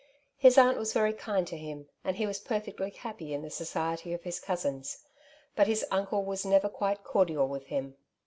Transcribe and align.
His 0.35 0.57
aunt 0.57 0.79
was 0.79 0.93
very 0.93 1.13
kind 1.13 1.45
to 1.45 1.55
him, 1.55 1.87
and 2.03 2.15
he 2.15 2.25
was 2.25 2.39
perfectly 2.39 2.89
happy 2.89 3.35
in 3.35 3.43
the 3.43 3.51
society 3.51 4.13
of 4.15 4.23
his 4.23 4.39
cousins; 4.39 4.97
but 5.55 5.67
his 5.67 5.85
uncle 5.91 6.23
was 6.25 6.43
never 6.43 6.69
quite 6.69 7.03
cordial 7.03 7.47
with 7.47 7.67
him. 7.67 7.93